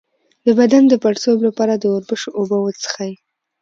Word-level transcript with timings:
د 0.45 0.47
بدن 0.59 0.83
د 0.89 0.93
پړسوب 1.03 1.37
لپاره 1.47 1.73
د 1.77 1.83
وربشو 1.93 2.29
اوبه 2.39 2.57
وڅښئ 2.61 3.13